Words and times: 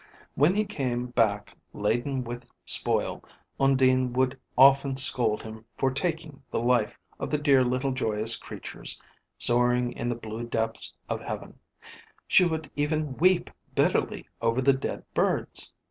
When 0.33 0.55
he 0.55 0.65
came 0.65 1.05
back 1.11 1.55
laden 1.73 2.23
with 2.23 2.49
spoil, 2.65 3.23
Undine 3.59 4.13
would 4.13 4.39
often 4.57 4.95
scold 4.95 5.43
him 5.43 5.63
for 5.77 5.91
taking 5.91 6.41
the 6.49 6.59
life 6.59 6.97
of 7.19 7.29
the 7.29 7.37
dear 7.37 7.63
little 7.63 7.91
joyous 7.91 8.35
creatures, 8.35 8.99
soaring 9.37 9.91
in 9.91 10.09
the 10.09 10.15
blue 10.15 10.43
depths 10.47 10.91
of 11.07 11.21
Heaven; 11.21 11.59
she 12.27 12.43
would 12.45 12.71
even 12.75 13.15
weep 13.17 13.51
bitterly 13.75 14.27
over 14.41 14.59
the 14.59 14.73
dead 14.73 15.03
birds. 15.13 15.71